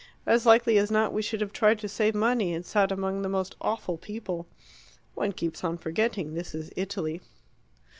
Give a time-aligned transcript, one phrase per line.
[0.25, 3.29] As likely as not, we should have tried to save money and sat among the
[3.29, 4.47] most awful people.
[5.13, 7.21] One keeps on forgetting this is Italy."